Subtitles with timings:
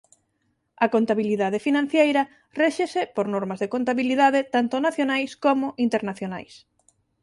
[0.85, 2.21] A contabilidade financeira
[2.61, 6.53] réxese por normas de contabilidade tanto nacionais como internacionais.